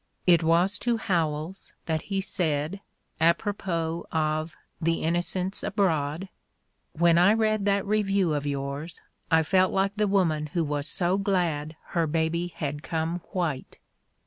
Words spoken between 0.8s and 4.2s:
Howells that he said, apropos